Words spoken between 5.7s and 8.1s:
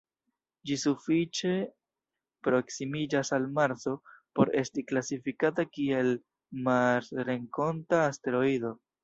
kiel marsrenkonta